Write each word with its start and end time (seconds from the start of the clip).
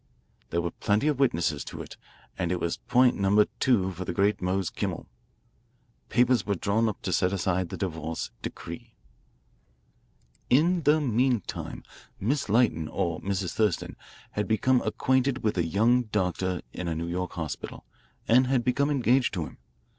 There 0.49 0.61
were 0.63 0.71
plenty 0.71 1.05
of 1.09 1.19
witnesses 1.19 1.63
to 1.65 1.79
it, 1.83 1.95
and 2.35 2.51
it 2.51 2.59
was 2.59 2.77
point 2.77 3.17
number 3.19 3.45
two 3.59 3.91
for 3.91 4.03
the 4.03 4.13
great 4.15 4.41
Mose 4.41 4.71
Kimmel. 4.71 5.05
Papers 6.09 6.43
were 6.43 6.55
drawn 6.55 6.89
up 6.89 6.99
to 7.03 7.13
set 7.13 7.31
aside 7.31 7.69
the 7.69 7.77
divorce 7.77 8.31
decree. 8.41 8.95
"In 10.49 10.81
the 10.85 10.99
meantime, 10.99 11.83
Miss 12.19 12.49
Lytton, 12.49 12.87
or 12.87 13.21
Mrs. 13.21 13.53
Thurston, 13.53 13.95
had 14.31 14.47
become 14.47 14.81
acquainted 14.81 15.43
with 15.43 15.55
a 15.55 15.67
young 15.67 16.05
doctor 16.05 16.63
in 16.73 16.87
a 16.87 16.95
New 16.95 17.07
York 17.07 17.33
hospital, 17.33 17.85
and 18.27 18.47
had 18.47 18.63
become 18.63 18.89
engaged 18.89 19.35
to 19.35 19.45
him. 19.45 19.59